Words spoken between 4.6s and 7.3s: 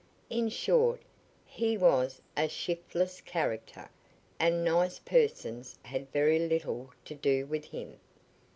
nice persons had very little to